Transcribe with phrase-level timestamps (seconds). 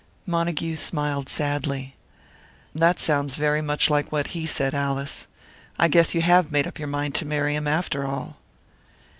[0.25, 1.95] Montague smiled sadly.
[2.73, 5.27] "That sounds very much like what he said, Alice.
[5.77, 8.37] I guess you have made up your mind to marry him, after all."